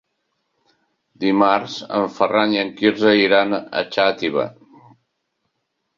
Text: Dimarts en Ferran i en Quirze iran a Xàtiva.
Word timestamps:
Dimarts 1.25 1.75
en 1.99 2.09
Ferran 2.15 2.57
i 2.57 2.61
en 2.63 2.73
Quirze 2.81 3.15
iran 3.27 3.55
a 3.61 3.87
Xàtiva. 3.97 4.51